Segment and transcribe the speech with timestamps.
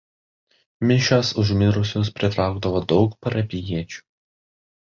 [0.91, 4.03] Mišios už mirusius pritraukdavo daug parapijiečių.